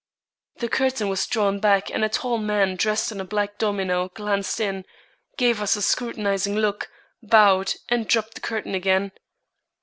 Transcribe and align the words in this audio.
The 0.57 0.67
curtain 0.67 1.09
was 1.09 1.27
drawn 1.27 1.59
back 1.59 1.91
and 1.91 2.03
a 2.03 2.09
tall 2.09 2.39
man 2.39 2.75
dressed 2.75 3.11
in 3.11 3.21
a 3.21 3.23
black 3.23 3.59
domino 3.59 4.09
glanced 4.09 4.59
in, 4.59 4.83
gave 5.37 5.61
us 5.61 5.75
a 5.75 5.81
scrutinizing 5.83 6.55
look, 6.55 6.89
bowed, 7.21 7.75
and 7.87 8.07
dropped 8.07 8.33
the 8.33 8.41
curtain 8.41 8.73
again. 8.73 9.11